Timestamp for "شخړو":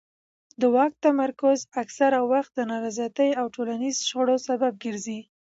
4.09-4.35